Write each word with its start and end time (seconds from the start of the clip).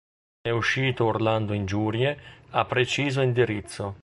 È 0.41 0.49
uscito 0.49 1.05
urlando 1.05 1.53
ingiurie 1.53 2.17
a 2.49 2.65
preciso 2.65 3.21
indirizzo. 3.21 3.97